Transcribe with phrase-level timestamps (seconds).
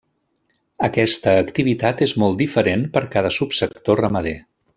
[0.87, 4.35] Aquesta activitat és molt diferent per a cada subsector ramader.